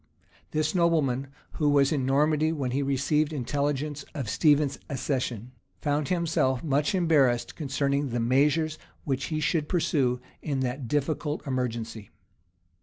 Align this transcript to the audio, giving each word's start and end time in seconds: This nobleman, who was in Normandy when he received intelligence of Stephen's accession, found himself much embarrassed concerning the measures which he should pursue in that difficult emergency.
This 0.49 0.73
nobleman, 0.73 1.27
who 1.59 1.69
was 1.69 1.91
in 1.91 2.07
Normandy 2.07 2.51
when 2.51 2.71
he 2.71 2.81
received 2.81 3.31
intelligence 3.31 4.03
of 4.15 4.31
Stephen's 4.31 4.79
accession, 4.89 5.51
found 5.79 6.07
himself 6.07 6.63
much 6.63 6.95
embarrassed 6.95 7.55
concerning 7.55 8.09
the 8.09 8.19
measures 8.19 8.79
which 9.03 9.25
he 9.25 9.39
should 9.39 9.69
pursue 9.69 10.19
in 10.41 10.61
that 10.61 10.87
difficult 10.87 11.45
emergency. 11.45 12.09